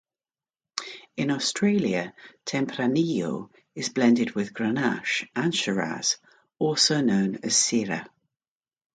[1.15, 2.11] In Australia,
[2.47, 6.17] Tempranillo is blended with Grenache and Shiraz,
[6.57, 8.07] also known as Syrah.